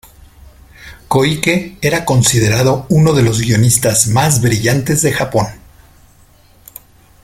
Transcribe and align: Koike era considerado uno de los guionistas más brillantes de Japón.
Koike 1.09 1.77
era 1.79 2.05
considerado 2.05 2.87
uno 2.89 3.13
de 3.13 3.21
los 3.21 3.39
guionistas 3.39 4.07
más 4.07 4.41
brillantes 4.41 5.03
de 5.03 5.11
Japón. 5.11 5.45